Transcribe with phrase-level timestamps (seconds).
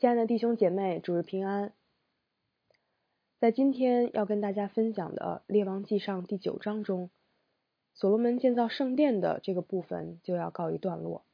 [0.00, 1.74] 亲爱的弟兄姐妹，主日平安。
[3.38, 7.10] 在今天要跟大家分享的《列王纪上》第九章中，
[7.92, 11.26] 所罗门建造圣殿的这个部分就要告一段落。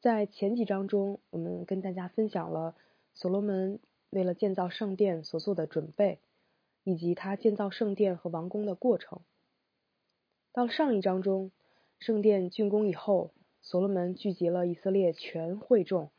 [0.00, 2.74] 在前几章中，我们跟大家分享了
[3.12, 6.20] 所罗门为了建造圣殿所做的准备，
[6.84, 9.20] 以及他建造圣殿和王宫的过程。
[10.54, 11.50] 到上一章中，
[11.98, 16.10] 圣殿竣工以后，所罗门聚集了以色列全会众。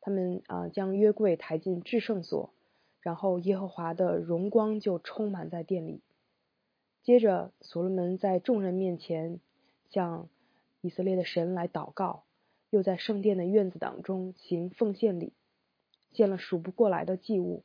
[0.00, 2.54] 他们啊，将约柜抬进至圣所，
[3.00, 6.00] 然后耶和华的荣光就充满在殿里。
[7.02, 9.40] 接着，所罗门在众人面前
[9.90, 10.28] 向
[10.80, 12.24] 以色列的神来祷告，
[12.70, 15.32] 又在圣殿的院子当中行奉献礼，
[16.12, 17.62] 献了数不过来的祭物。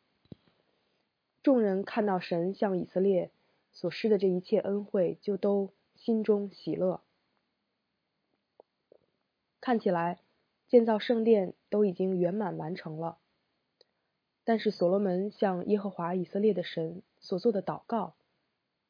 [1.41, 3.31] 众人看到神向以色列
[3.71, 7.01] 所施的这一切恩惠，就都心中喜乐。
[9.61, 10.24] 看起来。
[10.67, 13.19] 建造圣殿都已经圆满完成了，
[14.43, 18.15] 但是所罗门向耶和华以色列的神所做的祷告，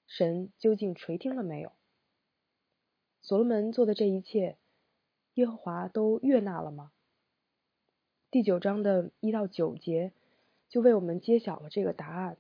[0.07, 1.73] 神究竟垂听了没有？
[3.21, 4.57] 所罗门做的这一切，
[5.33, 6.93] 耶和华都悦纳了吗？
[8.31, 10.13] 第九章的一到九节
[10.69, 12.37] 就为我们揭晓了这个答案。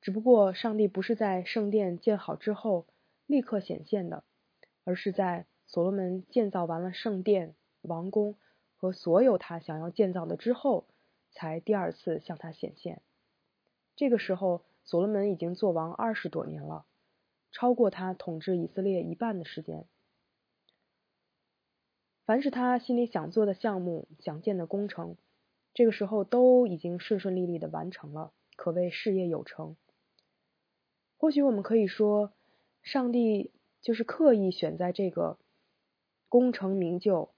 [0.00, 2.86] 只不过，上帝不是在圣殿建好之后
[3.26, 4.22] 立刻显现的，
[4.84, 5.46] 而是在。
[5.68, 8.34] 所罗门建造完了圣殿、王宫
[8.76, 10.86] 和所有他想要建造的之后，
[11.30, 13.00] 才第二次向他显现。
[13.94, 16.84] 这个时候，所罗门已经做王二十多年了，
[17.50, 19.86] 超过他统治以色列一半的时间。
[22.24, 25.16] 凡是他心里想做的项目、想建的工程，
[25.72, 29.76] 这个时候都已经顺顺利利的完成了，可谓事业有成。
[31.16, 32.32] 或许我们可以说，
[32.82, 35.38] 上帝就是刻意选在这个。
[36.28, 37.30] 功成名就，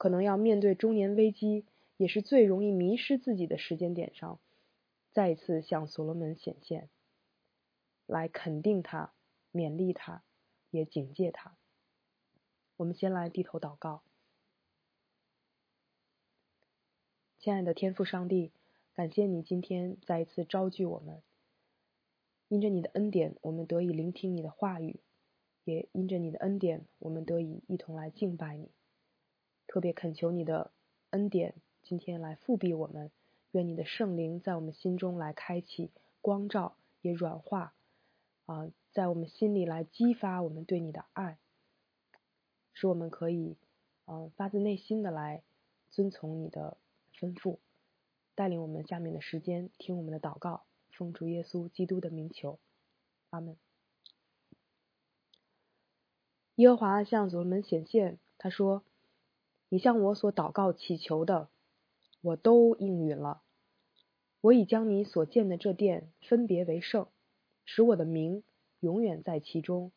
[0.00, 1.66] 可能要面对中年危机，
[1.98, 4.40] 也是最容易迷失自己的时间点上，
[5.12, 6.88] 再一次向所罗门显现，
[8.06, 9.12] 来肯定他、
[9.52, 10.22] 勉励他，
[10.70, 11.54] 也警戒他。
[12.78, 14.02] 我们先来低头祷告，
[17.38, 18.52] 亲爱的天父上帝，
[18.94, 21.20] 感谢你今天再一次招聚我们，
[22.48, 25.00] 因着你的恩典，我们得以聆听你的话语。
[25.64, 28.70] 也因着你的恩典，我们得以一同来敬拜你。
[29.70, 30.72] 特别恳求你的
[31.10, 31.54] 恩典，
[31.84, 33.12] 今天来复庇我们。
[33.52, 37.72] 愿你的圣灵在我们心中来开启光照，也软化
[38.46, 41.38] 啊，在我们心里来激发我们对你的爱，
[42.72, 43.56] 使我们可以
[44.06, 45.40] 嗯发自内心的来
[45.92, 46.76] 遵从你的
[47.14, 47.58] 吩咐，
[48.34, 52.58] 带领我们下面的时间听我们的祷告，奉主耶稣基督的名求，
[53.30, 53.56] 阿门。
[56.56, 58.82] 耶和华向所罗门显现，他说
[59.70, 61.48] ：“你向我所祷告祈求的，
[62.20, 63.40] 我都应允了。
[64.42, 67.06] 我已将你所建的这殿分别为圣，
[67.64, 68.42] 使我的名
[68.80, 69.92] 永远在其中。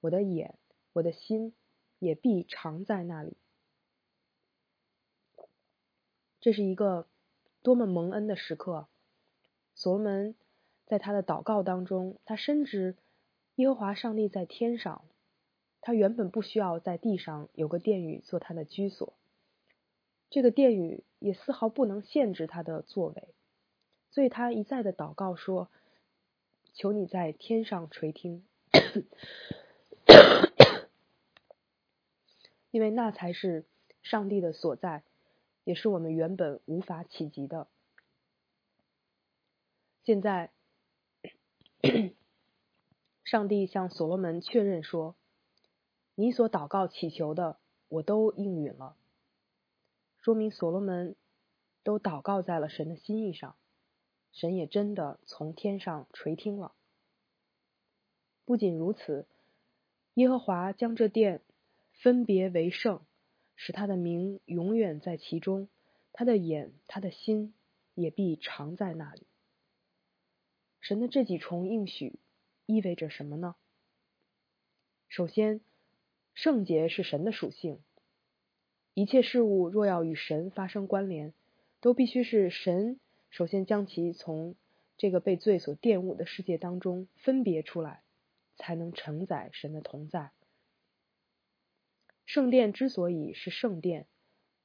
[0.00, 0.58] 我的眼、
[0.92, 1.54] 我的心
[1.98, 3.36] 也必常在那里。”
[6.38, 7.06] 这是一个
[7.62, 8.88] 多么蒙恩的时刻！
[9.74, 10.34] 所罗门
[10.84, 12.96] 在他的祷告当中，他深知
[13.54, 15.02] 耶和华上帝在天上。
[15.86, 19.12] 他原本不需要在地上有个殿宇做他的居所，
[20.30, 23.28] 这个殿宇也丝毫不能限制他的作为，
[24.10, 25.68] 所以他一再的祷告说
[26.72, 28.46] ：“求你在天上垂听，
[32.70, 33.66] 因为那才是
[34.02, 35.02] 上帝的所在，
[35.64, 37.68] 也是我们原本无法企及的。”
[40.02, 40.50] 现在，
[43.22, 45.14] 上帝向所罗门确认说。
[46.16, 47.58] 你所祷告祈求的，
[47.88, 48.96] 我都应允了。
[50.20, 51.16] 说明所罗门
[51.82, 53.56] 都祷告在了神的心意上，
[54.32, 56.72] 神也真的从天上垂听了。
[58.44, 59.26] 不仅如此，
[60.14, 61.42] 耶和华将这殿
[61.92, 63.04] 分别为圣，
[63.56, 65.68] 使他的名永远在其中，
[66.12, 67.54] 他的眼、他的心
[67.94, 69.26] 也必常在那里。
[70.80, 72.20] 神的这几重应许
[72.66, 73.56] 意味着什么呢？
[75.08, 75.60] 首先。
[76.34, 77.80] 圣洁是神的属性，
[78.92, 81.32] 一切事物若要与神发生关联，
[81.80, 82.98] 都必须是神
[83.30, 84.56] 首先将其从
[84.96, 88.02] 这个被罪所玷污的世界当中分别出来，
[88.56, 90.32] 才能承载神的同在。
[92.26, 94.06] 圣殿之所以是圣殿，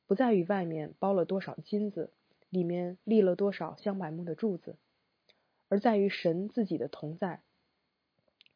[0.07, 2.12] 不在于外面包了多少金子，
[2.50, 4.75] 里面立了多少香柏木的柱子，
[5.68, 7.44] 而在于神自己的同在。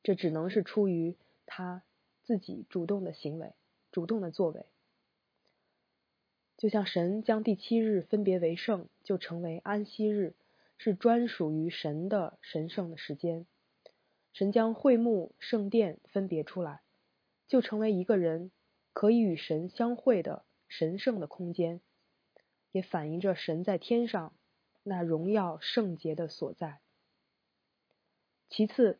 [0.01, 1.83] 这只能是出于他。
[2.23, 3.53] 自己主动的行为，
[3.91, 4.65] 主动的作为，
[6.57, 10.33] 就像神将第七日分别为圣，就成为安息日，
[10.77, 13.45] 是专属于神的神圣的时间。
[14.31, 16.81] 神将会幕、圣殿分别出来，
[17.47, 18.51] 就成为一个人
[18.91, 21.81] 可以与神相会的神圣的空间，
[22.71, 24.33] 也反映着神在天上
[24.81, 26.79] 那荣耀圣洁的所在。
[28.49, 28.99] 其次，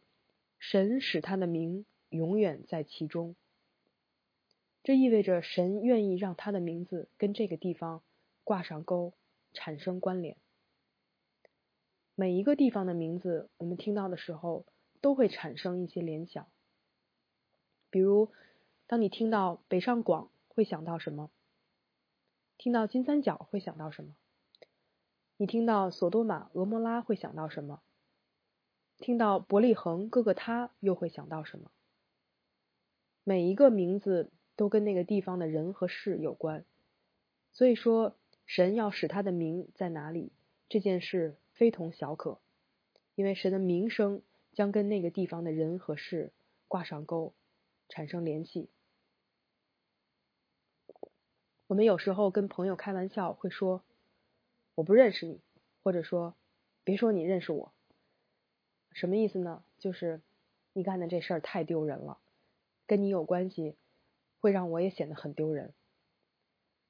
[0.59, 3.35] 神使他的名永远在其中，
[4.83, 8.01] 这意味着神愿意让他的名字跟这个地方
[8.43, 9.13] 挂上钩，
[9.53, 10.37] 产生关联。
[12.15, 14.65] 每一个地方的名字，我们听到的时候。
[15.03, 16.47] 都会产生一些联想，
[17.89, 18.31] 比如，
[18.87, 21.29] 当你听到北上广，会想到什么？
[22.57, 24.15] 听到金三角会想到什么？
[25.35, 27.81] 你听到索多玛、俄摩拉会想到什么？
[28.97, 31.69] 听到伯利恒、哥哥他又会想到什么？
[33.23, 36.65] 每一个名字都跟那个地方的人和事有关，
[37.51, 38.15] 所以说，
[38.45, 40.31] 神要使他的名在哪里，
[40.69, 42.39] 这件事非同小可，
[43.15, 44.21] 因为神的名声。
[44.55, 46.31] 将跟那个地方的人和事
[46.67, 47.33] 挂上钩，
[47.89, 48.69] 产生联系。
[51.65, 53.83] 我们有时候跟朋友开玩笑会说
[54.75, 55.41] ：“我不认识你”，
[55.81, 56.35] 或者说
[56.85, 57.73] ：“别说你认识我。”
[58.93, 59.63] 什么意思呢？
[59.79, 60.21] 就是
[60.73, 62.19] 你干的这事儿太丢人了，
[62.87, 63.75] 跟你有关系，
[64.39, 65.73] 会让我也显得很丢人。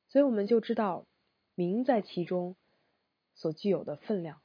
[0.10, 1.06] 所以我们就知道
[1.56, 2.56] 名在其中
[3.36, 4.42] 所具有的分量，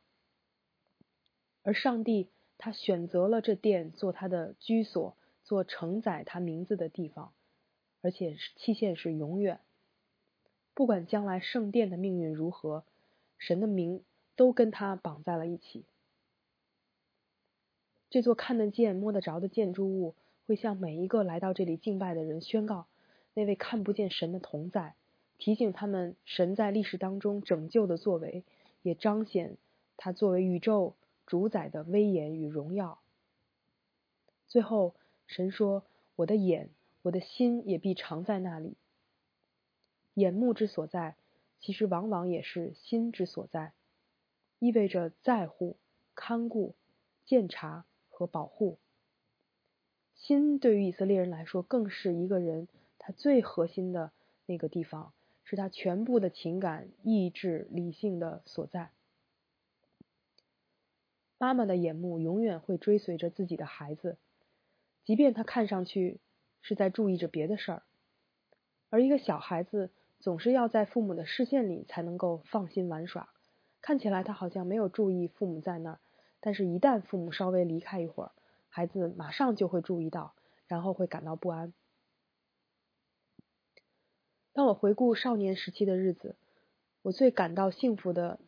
[1.63, 2.29] 而上帝。
[2.61, 7.33] 他选择了这殿做他的居所，做承载他名字的地方，
[8.03, 9.61] 而且期限是永远。
[10.75, 12.85] 不管将来圣殿的命运如何，
[13.39, 14.03] 神的名
[14.35, 15.85] 都跟他绑在了一起。
[18.11, 20.17] 这座看得见、摸得着的建筑物，
[20.49, 22.87] 会向每一个来到这里敬拜的人宣告
[23.35, 24.95] 那位看不见神的同在，
[25.37, 28.43] 提醒他们神在历史当中拯救的作为，
[28.83, 29.59] 也彰显
[29.97, 30.97] 他作为宇宙。
[31.27, 33.03] 主宰的威严与荣耀。
[34.47, 34.95] 最后，
[35.27, 35.85] 神说
[36.17, 36.71] ：“我的眼，
[37.03, 38.79] 我的心也必常在那里。”
[40.17, 41.17] 眼目之所在，
[41.61, 43.75] 其实往往也是心之所在，
[44.59, 45.77] 意味着在乎、
[46.15, 46.75] 看顾、
[47.27, 48.79] 鉴察和保护。
[50.19, 52.69] 心对于以色列人来说，更是一个人
[52.99, 54.11] 他最核心的
[54.47, 55.13] 那个地方，
[55.45, 58.91] 是他全部的情感、意志、理性的所在。
[61.39, 64.19] 妈妈的眼目永远会追随着自己的孩子，
[65.05, 66.19] 即便他看上去
[66.63, 67.83] 是在注意着别的事儿。
[68.91, 73.29] 而一个小孩子总是要在父母的视线里才能够放心玩耍，
[73.81, 76.01] 看起来他好像没有注意父母在那儿，
[76.41, 78.33] 但是一旦父母稍微离开一会儿，
[78.69, 80.35] 孩子马上就会注意到，
[80.67, 81.73] 然后会感到不安。
[84.53, 86.37] 当我回顾少年时期的日子，
[87.03, 88.41] 我最感到幸福的，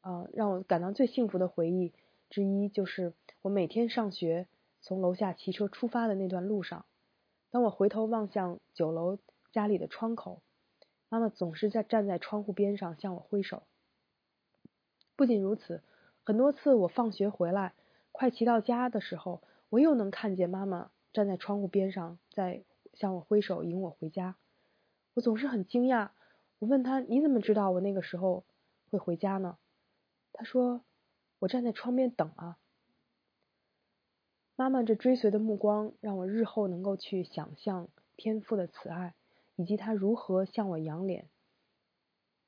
[0.00, 1.92] 呃，让我感到最幸福的回忆。
[2.28, 3.12] 之一就是
[3.42, 4.48] 我每天上学
[4.80, 6.84] 从楼下骑车出发的那段路上，
[7.50, 9.18] 当我回头望向九楼
[9.52, 10.42] 家里的窗口，
[11.08, 13.62] 妈妈总是在站在窗户边上向我挥手。
[15.14, 15.80] 不仅如此，
[16.24, 17.72] 很多次我放学回来，
[18.16, 22.64] 快骑到家的时候，我又能看见妈妈站在窗户边上在
[22.94, 24.36] 向我挥手迎我回家。
[25.12, 26.12] 我总是很惊讶，
[26.58, 28.46] 我问他：“你怎么知道我那个时候
[28.88, 29.58] 会回家呢？”
[30.32, 30.82] 他说。
[31.38, 32.56] 我站在窗边等啊，
[34.56, 39.14] 妈妈这追随的目光让我日后能够去想象天父的慈爱，
[39.54, 41.28] 以及他如何向我仰脸，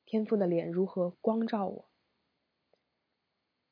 [0.06, 1.87] 天父的脸如何光照我。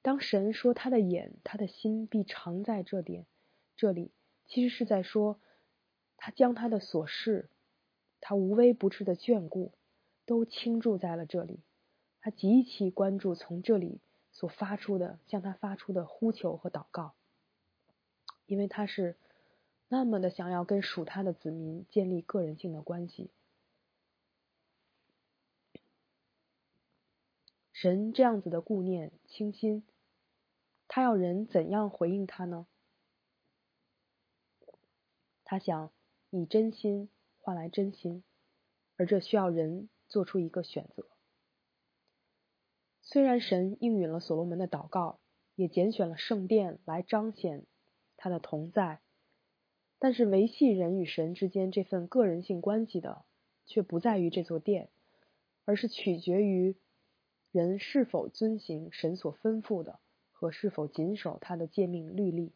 [0.07, 3.27] 当神说他的眼、他的心必常在这点，
[3.75, 4.13] 这里
[4.45, 5.41] 其实是在说，
[6.17, 7.51] 他将他的琐事，
[8.21, 9.73] 他无微不至的眷顾，
[10.25, 11.59] 都倾注在了这里，
[12.21, 13.99] 他极其关注从这里。
[14.31, 17.15] 所发出的向他发出的呼求和祷告，
[18.45, 19.17] 因为他是
[19.89, 23.31] 那么的想要跟属他的子民建立个人性的关系。
[27.73, 29.85] 神这样子的顾念倾心，
[30.97, 32.67] 他要人怎样回应他呢？
[35.45, 35.93] 他想
[36.31, 38.25] 以真心换来真心，
[38.97, 41.07] 而这需要人做出一个选择。
[43.03, 45.21] 虽然神应允了所罗门的祷告，
[45.55, 47.67] 也拣选了圣殿来彰显
[48.17, 49.01] 他的同在，
[49.99, 53.27] 但是维系人与神之间这份个人性关系的，
[53.67, 54.89] 却不在于这座殿，
[55.67, 56.75] 而是取决于
[57.53, 60.01] 人是否遵行神所吩咐的
[60.37, 62.53] 和是否谨守他的诫命律例。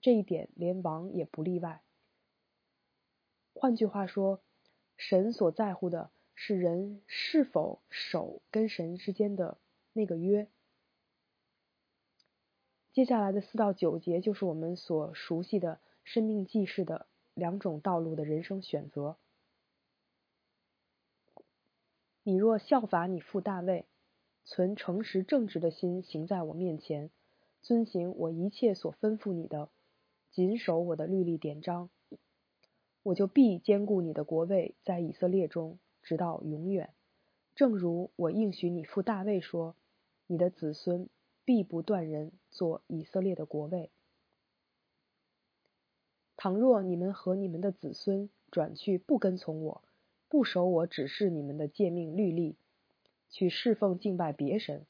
[0.00, 1.82] 这一点连王也不例外。
[3.52, 4.40] 换句话说，
[4.96, 6.10] 神所在乎的。
[6.42, 9.58] 是人是否守跟神之间的
[9.92, 10.48] 那个约。
[12.94, 19.18] 接下来的四到九节就是我们所熟悉的生命记事的两种道路的人生选择。
[22.22, 23.84] 你若效法你父大卫，
[24.44, 27.10] 存诚实正直的心行在我面前，
[27.62, 29.70] 遵行我一切所吩咐你的，
[30.30, 31.90] 谨守我的律例典章，
[33.02, 36.92] 我就必坚固你的国位在以色列中，直到永远。
[37.54, 39.76] 正如我应许你父大卫说，
[40.26, 41.08] 你的子孙。
[41.42, 43.90] 必不断人做以色列的国位。
[46.36, 49.82] 倘若你们和你们的子孙转去不跟从我，
[50.28, 52.56] 不守我指示你们的诫命律例，
[53.30, 54.86] 去侍奉敬拜别神，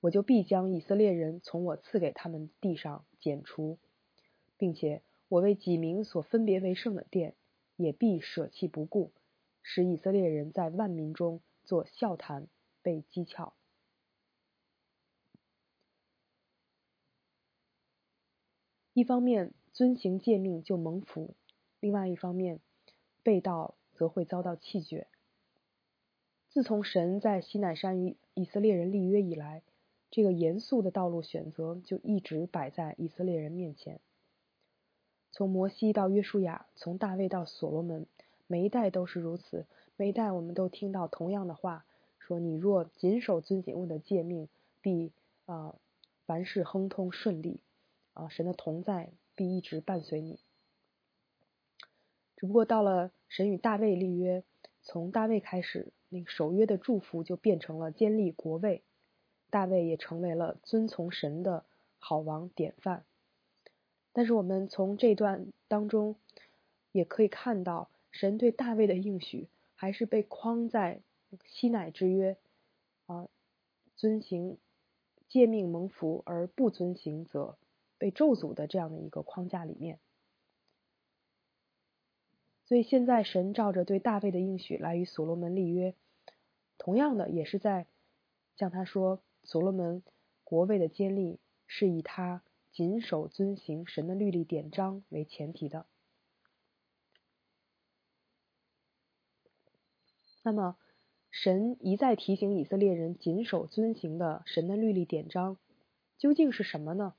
[0.00, 3.78] 我就必将以色列人从我赐给他们地上剪除，
[4.56, 7.34] 并且我为几名所分别为圣的殿，
[7.76, 9.12] 也必舍弃不顾，
[9.62, 12.48] 使以色列人在万民中做笑谈，
[12.82, 13.52] 被讥诮。
[18.92, 21.36] 一方面遵行诫命就蒙福，
[21.78, 22.60] 另外一方面
[23.22, 25.06] 背道则会遭到弃绝。
[26.50, 29.62] 自从神在西乃山与以色列人立约以来，
[30.10, 34.00] 这个严肃的道路选择就一直摆在以色列人面前。
[35.30, 38.04] 从摩西到约书亚，从大卫到所罗门，
[38.48, 39.64] 每一代都是如此。
[39.96, 41.86] 每一代我们都听到同样的话：
[42.18, 44.48] 说你若谨守遵行我的诫命，
[44.80, 45.12] 必
[45.46, 45.76] 啊
[46.26, 47.60] 凡事亨通顺利。
[48.12, 50.40] 啊，神的同在必一直伴随你。
[52.36, 54.42] 只不过到了神与大卫立约，
[54.82, 58.82] 从大卫开始，那个守约的祝福就变成了坚立国位，
[59.48, 61.64] 大卫也成为了遵从神的
[61.98, 63.06] 好王典范。
[64.12, 66.16] 但是我们从这段当中
[66.92, 71.00] 也可以看到，神对大卫的应许还是被框在
[71.46, 72.36] 西乃之约
[73.06, 73.28] 啊，
[73.96, 74.58] 遵行
[75.28, 77.56] 诫命蒙福，而不遵行则。
[77.98, 79.98] 被咒诅的这样的一个框架里面，
[82.70, 85.96] 所以现在神照着对大卫的应许来与所罗门立约，
[86.78, 87.88] 同样的也是在
[88.54, 90.04] 向他说，所罗门
[90.44, 95.84] 国位的坚立是以他谨守遵行神的律例典章为前提的。
[100.44, 100.76] 那么，
[101.32, 105.56] 神一再提醒以色列人谨守遵行的神的律例典章，
[106.18, 107.16] 究竟是什么呢？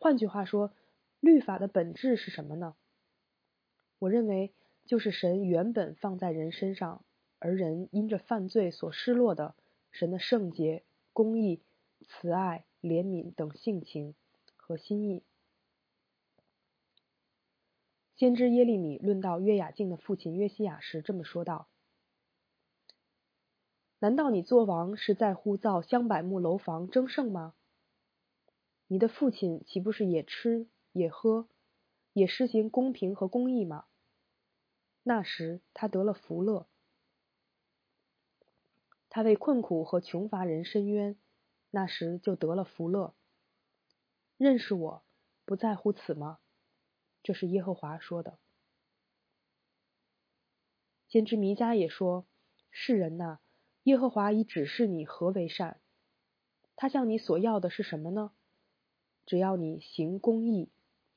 [0.00, 0.74] 换句话说，
[1.20, 2.74] 律法的本质是什么呢？
[3.98, 4.52] 我认为
[4.84, 7.04] 就是神原本放在人身上，
[7.38, 9.54] 而人因着犯罪所失落的
[9.90, 11.62] 神的圣洁、公义、
[12.06, 14.14] 慈爱、怜悯等性情
[14.56, 15.22] 和心意。
[18.14, 21.68] 先知耶利米论到约雅敬的父亲约西亚时这么说道
[24.00, 27.54] ：“难道你做王是在乎造香柏木楼房争胜吗？”
[28.88, 31.48] 你的父亲岂不是也吃也喝，
[32.16, 33.84] 也施行公平和公义吗？
[35.02, 36.66] 那时他得了福乐，
[39.10, 41.18] 他为困苦和穷乏人伸冤，
[41.70, 43.14] 那时就得了福乐。
[44.38, 45.04] 认识我
[45.44, 46.38] 不在乎此吗？
[47.22, 48.38] 这是耶和华说的。
[51.06, 52.24] 先知弥迦也说
[52.72, 53.40] ：“世人呐，
[53.82, 55.82] 耶和华已指示你何为善。
[56.76, 58.32] 他向你所要的是什么呢？”
[59.26, 60.70] 只要你行公义，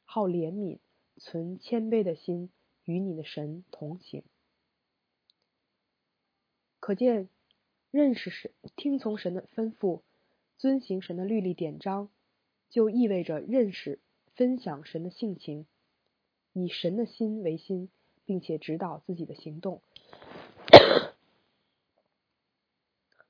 [0.04, 0.80] 好怜悯，
[1.20, 2.50] 存谦卑的心，
[2.86, 4.24] 与你的神同行。
[6.80, 7.30] 可见，
[7.92, 10.02] 认识神、听从神的吩咐、
[10.58, 12.10] 遵行神的律例典章，
[12.70, 14.00] 就意味着认识、
[14.34, 15.68] 分享神的性情，
[16.54, 17.90] 以神的心为心，
[18.26, 19.82] 并且指导自己的行动。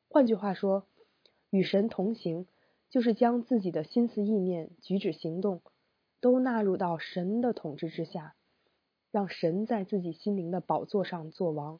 [0.07, 0.87] 换句话说，
[1.49, 2.47] 与神同行。
[2.91, 5.61] 就是将自己的心思意念、举止行动
[6.21, 8.35] 都纳入到神的统治之下，
[9.11, 11.79] 让神在自己心灵的宝座上做王。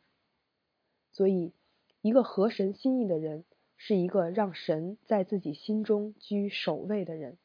[1.12, 1.54] 所以，
[2.02, 3.46] 一个合神心意的人，
[3.78, 7.38] 是一个让神在自己心中居首位的人。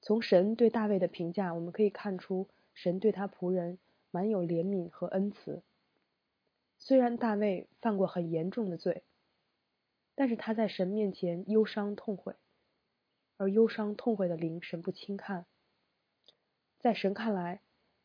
[0.00, 3.78] 从神对大卫的评价，我们可以看出，神对他仆人
[4.10, 5.62] 满有怜悯和恩慈。
[6.78, 9.02] 虽然大卫犯过很严重的罪。
[10.18, 12.34] 但是他在神面前忧伤痛悔，
[13.36, 15.46] 而忧伤痛悔的灵神不轻看。
[16.78, 17.60] 在神看来，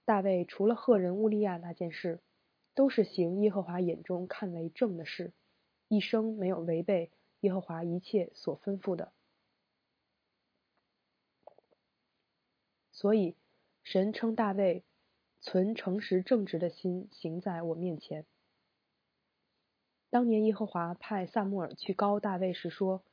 [0.06, 2.22] 大卫除了赫人乌利亚那件事，
[2.74, 5.34] 都是行耶和华眼中看为正的事，
[5.88, 7.12] 一生没有违背
[7.42, 9.12] 耶和华一切所吩咐的。
[12.92, 13.36] 所以，
[13.84, 14.84] 神称大卫
[15.42, 18.26] 存诚实正直的心行在我面前。
[20.10, 23.04] 当年耶和华派萨穆尔去高大卫时说：“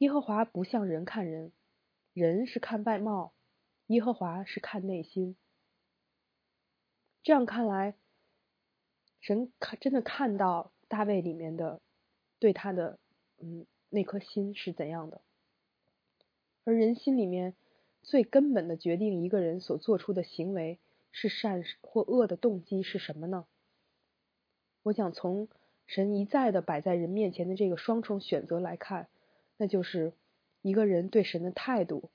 [0.00, 1.52] 耶和华不像人看人，
[2.14, 3.34] 人是看外貌，
[3.88, 5.36] 耶和华是看内心。”
[7.22, 7.94] 这样看来，
[9.20, 11.82] 神看真的看到大卫里面的
[12.38, 12.98] 对他的
[13.42, 15.20] 嗯那颗心是怎样的，
[16.64, 17.54] 而人心里面
[18.02, 20.78] 最根本的决定一个人所做出的行为
[21.12, 23.46] 是善或恶的动机是什么呢？
[24.82, 25.48] 我想从。
[25.86, 29.08] 神一再的摆在人面前的这个双重选择来看，
[29.60, 30.14] 那就是
[30.62, 32.08] 一个人对神的态度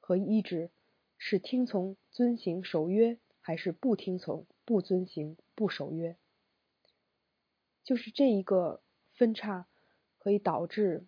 [0.00, 0.68] 和意志
[1.16, 6.18] 是听从、遵行、守约，还是不听从、不遵行、不守约。
[7.84, 8.82] 就是这一个
[9.14, 9.66] 分叉，
[10.18, 11.06] 可以导致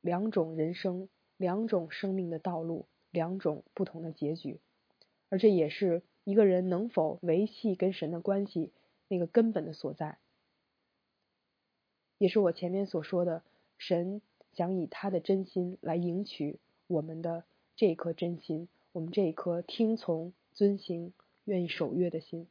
[0.00, 4.58] 两种人生、两种生命的道路、两种不同的结局，
[5.28, 8.72] 而这也是一个人能否维系跟神的关系
[9.08, 10.16] 那个根本的所在。
[12.16, 13.44] 也是我前面所说的，
[13.76, 14.22] 神
[14.56, 16.58] 想以他的真心来迎娶
[16.88, 17.44] 我们的
[17.76, 21.12] 这一颗真心，我们这一颗听从、遵行、
[21.44, 22.48] 愿意守约的心。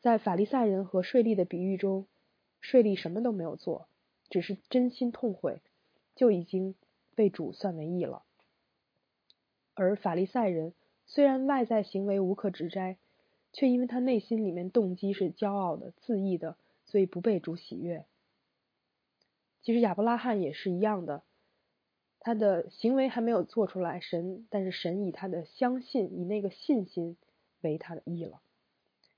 [0.00, 2.06] 在法利赛人和税吏的比喻中，
[2.60, 3.86] 税吏什么都没有做，
[4.28, 5.60] 只是真心痛悔，
[6.14, 6.74] 就已经
[7.14, 8.24] 被主算为义了。
[9.74, 10.72] 而法利赛人
[11.06, 12.96] 虽然外在行为无可指摘，
[13.52, 16.56] 却因为他内心里面动机是骄傲的、自义的。
[16.88, 18.06] 所以不被主喜悦。
[19.66, 21.24] 其实亚伯拉罕也是一样的，
[22.20, 27.16] 他的行为还没有做出来，神但是神以他的相信，以那个信心
[27.62, 28.40] 为他的义了。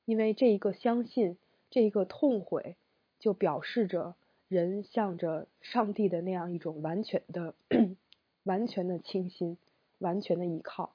[0.06, 1.36] 因为这一个相信，
[1.68, 2.78] 这一个痛悔，
[3.18, 4.14] 就表示着
[4.48, 7.54] 人向着上帝的那样一种完全的、
[8.44, 9.58] 完全的倾心，
[9.98, 10.94] 完全的依靠。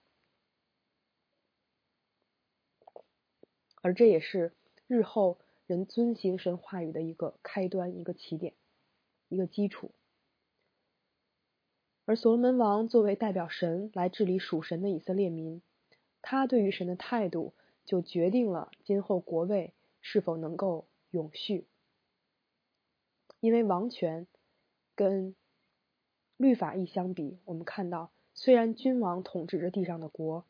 [3.83, 4.51] 而这也是
[4.87, 5.37] 日后。
[5.65, 8.53] 人遵行神话语的一个开端，一个起点，
[9.33, 9.91] 一个基础。
[12.05, 15.61] 而所罗门王作为代表神来治理属神的以色列民，
[16.21, 17.53] 他对于神的态度
[17.85, 21.65] 就决定了今后国位是否能够永续。
[23.39, 24.27] 因为王权
[24.95, 25.35] 跟
[26.37, 30.45] 律法一相比，我们看到，虽然君王统治着地上的国，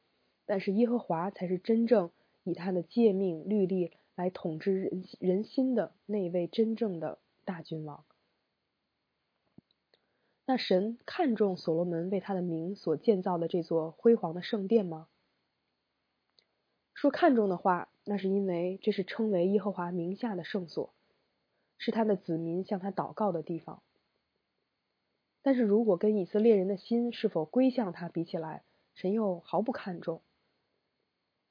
[0.46, 2.12] 但是耶和华才是真正
[2.44, 3.92] 以他的诫命律例。
[4.16, 8.06] 来统治人人心的那位真正的大君王。
[10.46, 15.08] 那神看重所罗门为他的名所建造的这座辉煌的圣殿吗？
[16.94, 20.94] 说看重的话，那是因为这是称为耶和华名下的圣所，
[21.78, 23.82] 是他的子民向他祷告的地方。
[25.42, 30.22] 但是如果跟以色列人的心是否归向他比起来，神又毫不看重。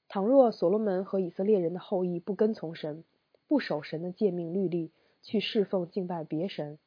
[0.08, 3.04] 倘若所罗门和以色列人的后裔不跟从神，
[3.48, 6.78] 不守神的诫命律例，去侍奉敬拜别神，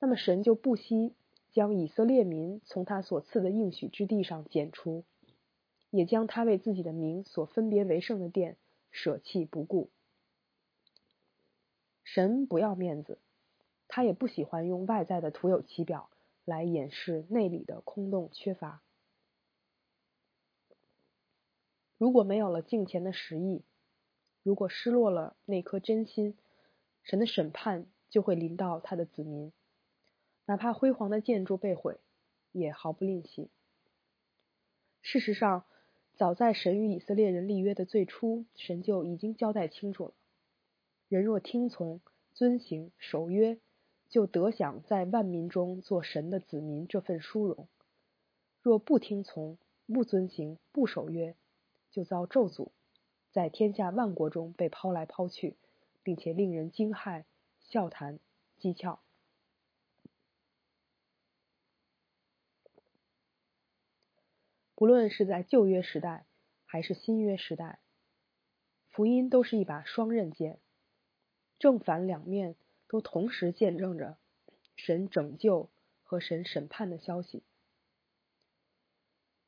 [0.00, 1.14] 那么神就不惜
[1.50, 5.04] 将以色列民从他所赐的应许之地上剪除，
[5.90, 8.56] 也将他为自己的名所分别为圣的殿
[8.90, 9.90] 舍弃不顾。
[12.04, 13.18] 神不要面子，
[13.88, 16.08] 他也不喜欢用外在的徒有其表
[16.44, 18.82] 来掩饰内里的空洞缺乏。
[21.98, 23.62] 如果没有了敬虔的实意，
[24.44, 26.38] 如果失落了那颗真心，
[27.02, 29.52] 神的审判就会临到他的子民。
[30.48, 31.98] 哪怕辉煌的建筑被毁，
[32.52, 33.50] 也毫不吝惜。
[35.02, 35.66] 事实上，
[36.14, 40.14] 早在神与以色列人立约的最初，神就已经交代清楚了：
[41.10, 42.00] 人若听从、
[42.32, 43.58] 遵行、守约，
[44.08, 47.66] 就得享在万民中做神的子民这份殊荣；
[48.62, 51.36] 若不听从、不遵行、不守约，
[51.90, 52.70] 就遭咒诅，
[53.32, 55.58] 在天下万国中被抛来抛去，
[56.02, 57.24] 并且令人惊骇、
[57.60, 58.18] 笑谈、
[58.58, 58.98] 讥诮。
[64.78, 66.24] 不论是在旧约时代
[66.64, 67.80] 还是新约时代，
[68.90, 70.60] 福音都是一把双刃剑，
[71.58, 72.54] 正反两面
[72.86, 74.18] 都同时见证着
[74.76, 75.68] 神拯救
[76.04, 77.42] 和神审判的消息。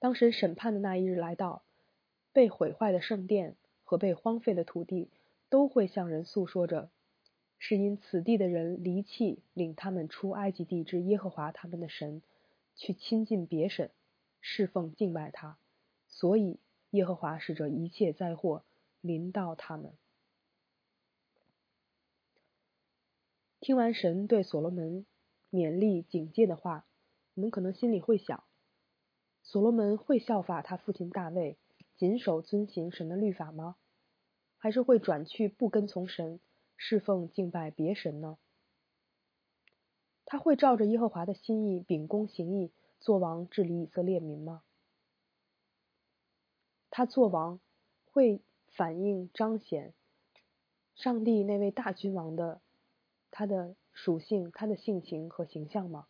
[0.00, 1.62] 当神审判的那一日来到。
[2.32, 5.10] 被毁坏的圣殿和被荒废的土地，
[5.48, 6.88] 都会向人诉说着，
[7.58, 12.22] 是因此地的人离弃领他们出埃及地之耶和华他们的神，
[12.76, 13.90] 去亲近别神，
[14.40, 15.58] 侍奉敬拜他，
[16.08, 16.58] 所以
[16.90, 18.64] 耶和华使这一切灾祸
[19.00, 19.92] 临到他们。
[23.60, 25.06] 听完神对所罗门
[25.50, 26.86] 勉励警戒的话，
[27.34, 28.42] 我们可能心里会想，
[29.42, 31.58] 所罗门会效法他父亲大卫。
[31.96, 33.76] 谨守遵行神的律法吗？
[34.56, 36.40] 还是会转去不跟从神，
[36.78, 38.38] 侍奉敬拜别神呢？
[40.24, 44.62] 他会照着耶和华的心意秉公行义，做王治理以色列民吗？
[46.90, 47.58] 他做王
[48.12, 49.94] 会反映彰显
[50.94, 52.60] 上帝那位大君王的
[53.30, 56.06] 他的属性、他的性情和形象吗？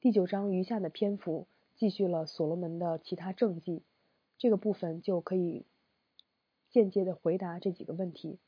[0.00, 3.82] 第九章余下的篇幅继续了所罗门的其他政绩。
[4.38, 5.64] 这个部分就可以
[6.70, 8.38] 间接的回答这几个问题。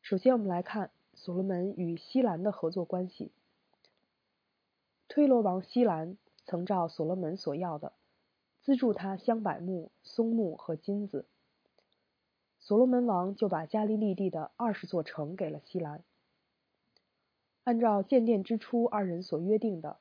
[0.00, 3.32] 首先，我们来看所罗门与西兰的合作关系。
[5.16, 7.94] 推罗王西兰曾照所罗门所要的，
[8.60, 11.24] 资助他香柏木、松木和金子。
[12.60, 16.04] 所罗门王就把加利利地的二十座城给了西兰。
[17.64, 19.96] 按照建殿之初二人所约定的，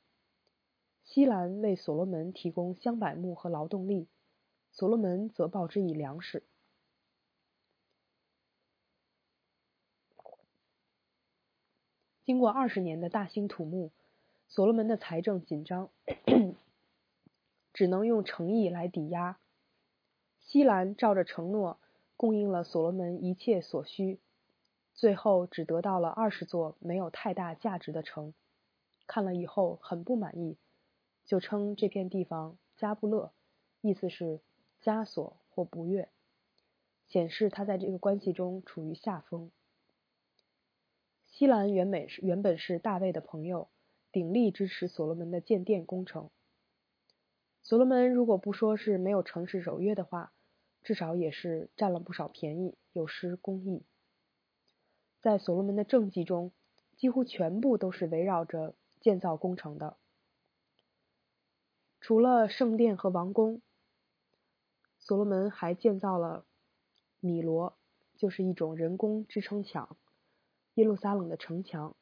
[1.05, 4.09] 西兰为所罗门提供香柏木和劳动力。
[4.73, 6.43] 所罗门则报之以粮食。
[12.25, 13.93] 经过二十年的大兴土木，
[14.47, 15.89] 所罗门的财政紧张，
[17.73, 19.39] 只能用诚意来抵押。
[20.39, 21.79] 西兰照着承诺
[22.15, 24.19] 供应了所罗门一切所需，
[24.93, 28.33] 最后只得到了二十座没有太大价值的城。
[29.07, 30.57] 看了以后很不满意，
[31.25, 33.31] 就称这片地方加布勒，
[33.81, 34.41] 意思是。
[34.83, 36.09] 枷锁或不悦，
[37.07, 39.49] 显示他在这个关系中处于下风。
[41.25, 43.67] 西兰原本是原本是大卫的朋友，
[44.15, 46.29] 鼎力支持所罗门的建殿工程。
[47.61, 50.31] 所罗门如果不说是没有诚实守约的话，
[50.83, 53.83] 至少也是占了不少便宜，有失公义。
[55.19, 56.53] 在所罗门的政绩中，
[56.95, 59.97] 几乎全部都是围绕着建造工程的，
[61.99, 63.61] 除了圣殿和王宫。
[64.97, 66.45] 所罗门还建造了
[67.19, 67.77] 米罗，
[68.15, 69.97] 就是一种人工支撑墙；
[70.75, 71.97] 耶路撒冷的城墙，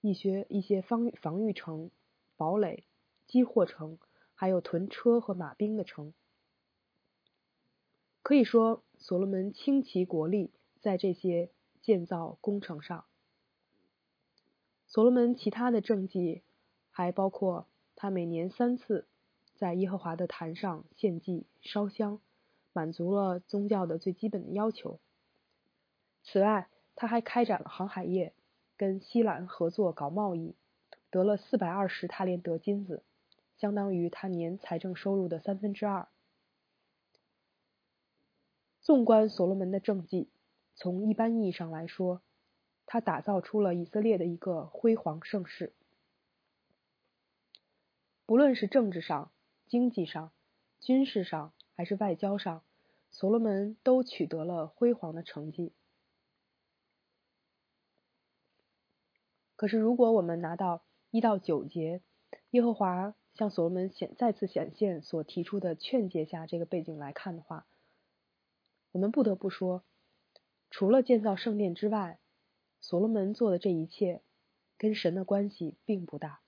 [0.00, 1.90] 一些一些防防御城、
[2.36, 2.84] 堡垒、
[3.26, 3.98] 积货城，
[4.34, 6.12] 还有屯车和马兵的城。
[8.22, 13.04] 可以说，所罗门倾其国力在这些建造工程上。
[14.86, 16.42] 所罗门其他的政绩
[16.90, 19.06] 还包括他每年三次
[19.54, 22.20] 在耶和华的坛上献祭烧香。
[22.72, 25.00] 满足了宗教的最基本的要求。
[26.22, 28.34] 此外，他还开展了航海业，
[28.76, 30.54] 跟西兰合作搞贸易，
[31.10, 33.02] 得了四百二十塔连德金子，
[33.56, 36.08] 相当于他年财政收入的三分之二。
[38.80, 40.28] 纵观所罗门的政绩，
[40.74, 42.22] 从一般意义上来说，
[42.84, 45.72] 他打造出了以色列的一个辉煌盛世。
[48.26, 49.30] 不论是政治上、
[49.66, 50.32] 经济上、
[50.80, 52.62] 军事上，还是外交上，
[53.10, 55.72] 所罗门都取得了辉煌的成绩。
[59.56, 62.02] 可是，如果我们拿到一到九节，
[62.50, 67.66] 耶和华向所罗门显再次显现所提出的劝诫下这个背景来看的话，
[68.92, 69.82] 我们不得不说，
[70.70, 72.18] 除了建造圣殿之外，
[72.80, 74.22] 所罗门做的这一切
[74.78, 76.40] 跟神的关系并不大，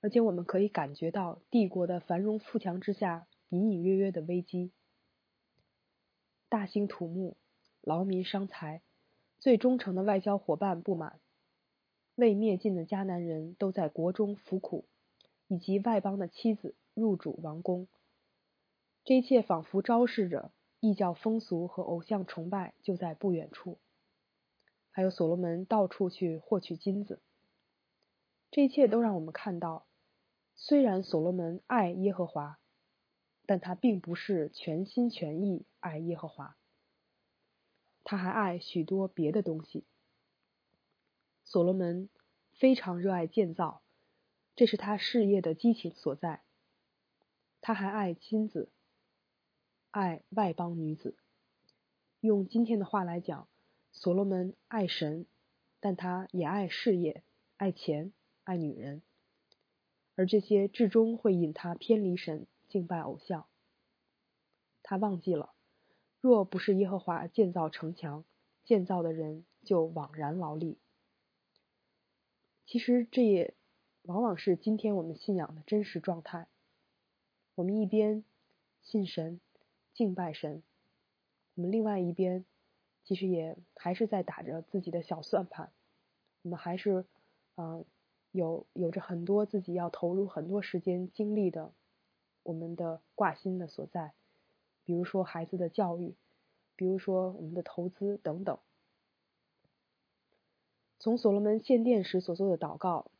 [0.00, 3.26] 而且我们可以感觉到帝国的繁荣富强之下。
[3.50, 4.72] 隐隐约约的危机，
[6.50, 7.38] 大兴土木，
[7.80, 8.82] 劳民伤财，
[9.38, 11.18] 最忠诚的外交伙伴不满，
[12.18, 14.84] 未灭尽的迦南人都在国中服苦，
[15.46, 17.86] 以及外邦的妻子入主王宫，
[19.04, 20.50] 这一切仿佛昭示着
[20.80, 23.78] 异教风俗和偶像崇拜就在不远处。
[24.90, 27.20] 还有所罗门到处去获取金子，
[28.50, 29.86] 这一切都让我们看到，
[30.56, 32.58] 虽然所罗门爱耶和华。
[33.46, 36.58] 但他并不是全心全意爱耶和华，
[38.04, 39.86] 他还爱许多别的东西。
[41.50, 42.10] 所罗门
[42.52, 43.80] 非常热爱建造，
[44.54, 46.42] 这是他事业的激情所在。
[47.62, 48.68] 他还爱金子，
[49.90, 51.16] 爱外邦女子。
[52.20, 53.48] 用今天的话来讲，
[53.92, 55.24] 所罗门爱神，
[55.80, 57.24] 但他也爱事业、
[57.56, 58.12] 爱钱、
[58.44, 59.00] 爱女人，
[60.16, 62.46] 而这些至终会引他偏离神。
[62.68, 63.46] 敬拜偶像，
[64.82, 65.54] 他忘记了，
[66.20, 68.26] 若不是耶和华建造城墙，
[68.66, 70.76] 建造的人就枉然劳力。
[72.68, 73.54] 其实这也
[74.02, 76.48] 往往是今天我们信仰的真实状态。
[77.54, 78.24] 我们一边
[78.82, 79.40] 信神、
[79.94, 80.62] 敬拜神，
[81.54, 82.44] 我们另外一边
[83.04, 85.72] 其实也还是在打着自己的小算盘。
[86.42, 87.06] 我们还是
[87.56, 87.86] 嗯
[88.32, 91.72] 有有着很多自己要投入很多时间精力的。
[92.42, 94.12] 我们的挂心的所在，
[94.84, 96.14] 比如说孩子的教育，
[96.76, 98.58] 比如说我们的投资等等。
[100.98, 103.10] 从所罗门献殿时所做的祷告，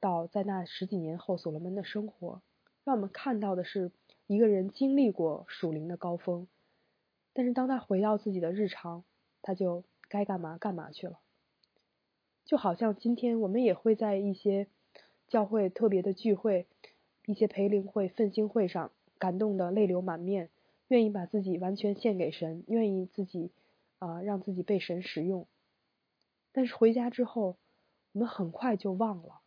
[0.00, 2.40] 到在那十几年后所罗门的生活，
[2.84, 3.90] 让我们看到的是
[4.26, 6.46] 一个人经历过属灵的高峰，
[7.34, 9.04] 但是当他回到自己的日常，
[9.42, 11.18] 他就该干嘛干嘛去了。
[12.46, 14.68] 就好像今天我们也会在一些
[15.26, 16.66] 教会特别的聚会、
[17.26, 20.48] 一些培灵会、奋兴会上感动的泪流满面，
[20.88, 23.50] 愿意把自己完全献给神，愿意自己
[23.98, 25.46] 啊让自己被神使用。
[26.58, 27.56] 但是回家之后，
[28.10, 29.42] 我们很快就忘了，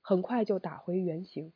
[0.00, 1.52] 很快就打回原形。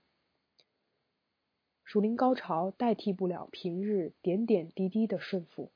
[1.83, 5.73] 属灵高潮代替不了平日点点滴滴的顺服。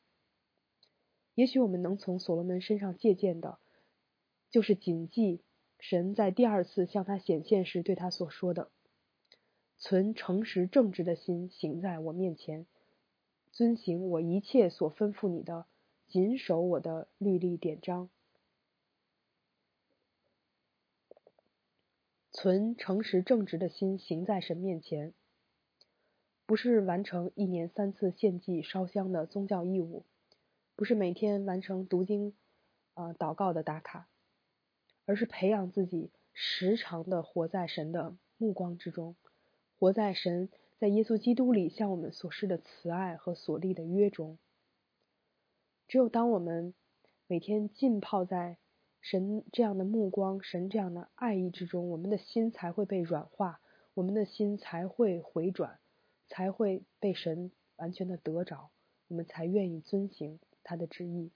[1.35, 3.59] 也许我们能从所罗门身上借鉴的，
[4.51, 5.41] 就是谨记
[5.81, 8.71] 神在第二次向他显现时对他所说的
[9.81, 12.67] ：“存诚实正直的心行在我面前，
[13.51, 15.65] 遵行我一切所吩咐你的，
[16.07, 18.11] 谨守我的律例典章。”
[22.37, 25.15] 存诚实正直的心行在神面前，
[26.45, 30.05] 不是完成一年三次献祭烧香的宗教义务，
[30.75, 32.35] 不是每天完成读经、
[32.93, 34.07] 啊祷告的打卡，
[35.07, 39.17] 而是培养自己时常的活在神的目光之中，
[39.79, 44.37] 活在神在耶稣基督里向我们所示的慈爱和所立的约中。
[45.89, 46.75] 只有当我们
[47.27, 48.59] 每天浸泡在。
[49.09, 53.61] 神这样的目光，神这样的爱意之中，我们的心才会被软化，
[53.95, 55.79] 我们的心才会回转，
[56.27, 58.69] 才会被神完全的得着，
[59.07, 61.31] 我们才愿意遵行他的旨意。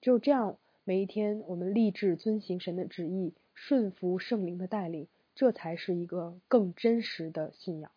[0.00, 7.90] 只有这样，每一天我们立志遵行神的旨意，顺服圣灵的带领，这才是一个更真实的信仰。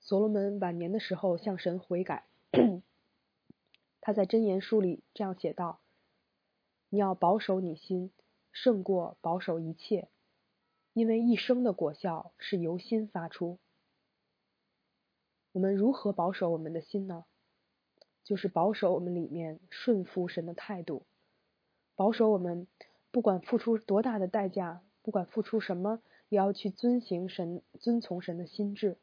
[0.00, 2.24] 所罗门晚年的时候向神悔改，
[4.00, 5.80] 他在箴言书里这样写道。
[6.94, 8.12] 你要保守你心，
[8.52, 10.08] 胜过保守一切，
[10.92, 13.58] 因为一生的果效是由心发出。
[15.50, 17.24] 我们如何保守我们的心呢？
[18.22, 21.04] 就是保守我们里面顺服神的态度，
[21.96, 22.68] 保守我们
[23.10, 28.98] 不管付出多大的代价，不管付出什么，也要去遵行神、遵从神的心智，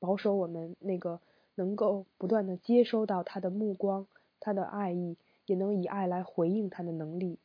[0.00, 1.20] 保守我们那个
[1.54, 4.08] 能够不断的接收到他的目光、
[4.40, 5.16] 他的爱意。
[5.46, 7.38] 也能以爱来回应他的能力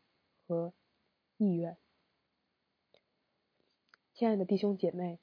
[0.48, 0.74] 和
[1.38, 1.78] 意愿。
[4.14, 5.20] 亲爱的弟兄姐妹，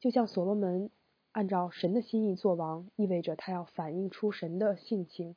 [0.00, 0.90] 就像所罗门
[1.32, 5.36] 按照神的心意做王，意味着他要反映出神的性情。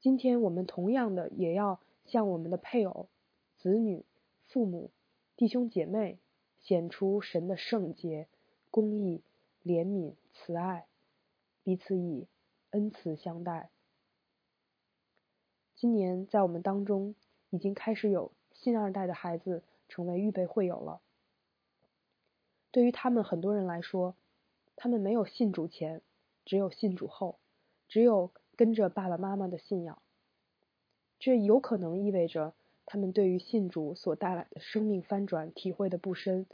[0.00, 3.08] 今天我们同样的也要向我们的配偶、
[3.56, 4.04] 子女、
[4.48, 4.90] 父母、
[5.36, 6.18] 弟兄姐妹
[6.60, 8.28] 显出神的圣洁、
[8.70, 9.22] 公义、
[9.62, 10.86] 怜悯、慈爱，
[11.62, 12.28] 彼此以
[12.70, 13.70] 恩慈相待。
[15.76, 17.14] 今年在我们当中
[17.50, 21.00] 已经开始有新二代的孩子成为预备会友了。
[22.70, 24.14] 对于他们很多人来说，
[24.76, 26.00] 他们没有信主前，
[26.44, 27.38] 只有信主后，
[27.88, 30.00] 只有跟着爸爸妈妈的信仰。
[31.18, 32.54] 这有可能意味着
[32.86, 36.46] 他们对于信主所带来的生命翻转体会的不深，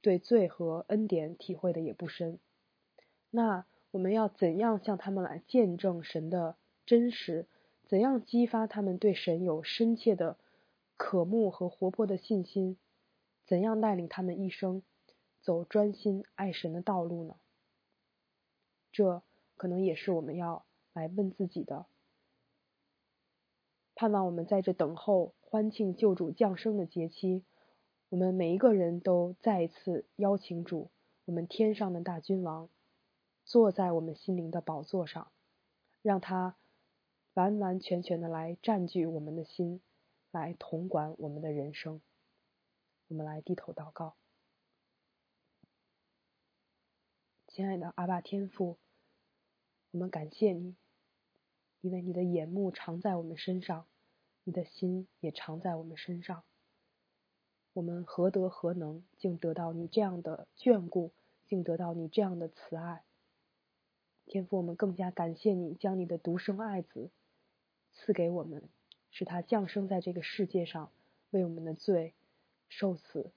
[0.00, 2.38] 对罪和恩典体会的也不深。
[3.30, 6.56] 那我们要怎样向他们来见证神的
[6.86, 7.46] 真实？
[7.92, 10.38] 怎样激发他们对神有深切的
[10.96, 12.78] 渴慕和活泼的信心？
[13.44, 14.82] 怎样带领他们一生
[15.42, 17.36] 走专心爱神的道路呢？
[18.92, 19.22] 这
[19.58, 21.84] 可能也是我们要来问自己的。
[23.94, 27.44] 盼望我们在这等候欢庆救主降生的节期，
[28.08, 30.88] 我们每一个人都再一次邀请主，
[31.26, 32.70] 我们天上的大君王，
[33.44, 35.30] 坐在我们心灵的宝座上，
[36.00, 36.56] 让他。
[37.34, 39.80] 完完全全的来占据我们的心，
[40.30, 42.00] 来统管我们的人生。
[43.08, 44.16] 我们来低头祷告，
[47.48, 48.78] 亲爱的阿爸天父，
[49.90, 50.76] 我们感谢你，
[51.80, 53.86] 因为你的眼目常在我们身上，
[54.44, 56.44] 你的心也常在我们身上。
[57.74, 61.12] 我们何德何能，竟得到你这样的眷顾，
[61.46, 63.04] 竟得到你这样的慈爱？
[64.26, 67.10] 天父，我们更加感谢你，将你的独生爱子。
[67.92, 68.68] 赐给我们，
[69.10, 70.90] 使他降生在这个世界上，
[71.30, 72.14] 为我们的罪
[72.68, 73.32] 受死，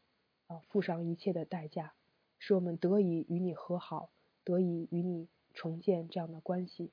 [0.47, 1.93] 啊，付上一切的代价，
[2.39, 4.09] 使我们得以与你和好，
[4.43, 6.91] 得以与你重建这样的关系。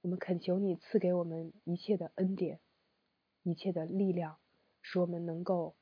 [0.00, 2.60] 我们恳求你赐给我们一切的恩典，
[3.42, 4.38] 一切的力量，
[4.80, 5.74] 使我们能够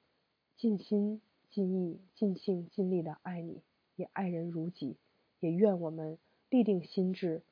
[0.56, 3.62] 尽心尽意尽性尽力的爱你，
[3.94, 4.96] 也爱人如己，
[5.40, 7.42] 也愿我们立定心智，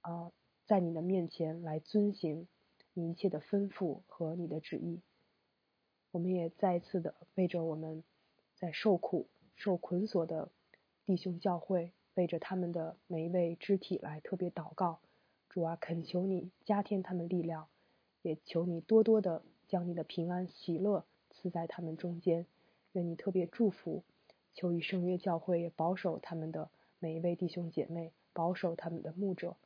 [0.00, 0.32] 啊，
[0.70, 2.46] 在你的面前来遵行
[2.94, 5.00] 你一切的吩咐和你的旨意。
[6.12, 8.04] 我们也再一次的为着我们
[8.54, 10.48] 在受苦、受捆锁的
[11.04, 15.00] 弟兄教会，为着他们的每一位肢体来特别祷告。
[15.48, 17.66] 主啊，恳求你加添他们力量，
[18.22, 22.46] 也求你多多的将你的平安喜乐赐在他们中间。
[22.92, 24.04] 愿你特别祝福，
[24.54, 29.56] 求以圣约教会也保守他们的每一位弟兄姐妹，保守他们的牧者。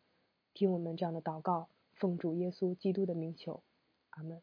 [0.55, 3.62] 听我们这样的祷告，奉主耶稣基督的名求，
[4.11, 4.40] 阿门。